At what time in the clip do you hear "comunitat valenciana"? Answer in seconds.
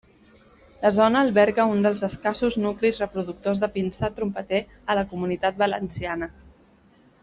5.15-6.35